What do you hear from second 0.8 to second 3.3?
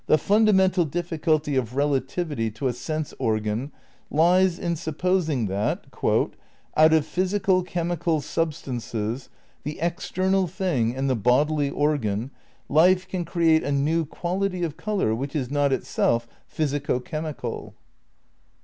difficulty" of relativity to a sense